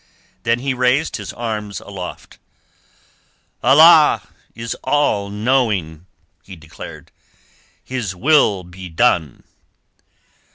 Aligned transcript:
Then 0.41 0.57
he 0.57 0.73
raised 0.73 1.17
his 1.17 1.31
arms 1.31 1.79
aloft. 1.79 2.39
"Allah 3.61 4.29
is 4.55 4.75
All 4.83 5.29
knowing," 5.29 6.07
he 6.41 6.55
declared. 6.55 7.11
"His 7.83 8.15
will 8.15 8.63
be 8.63 8.89
done!" 8.89 9.43